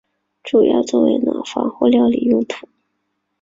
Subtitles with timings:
[0.43, 2.67] 主要作为暖房或料理用途。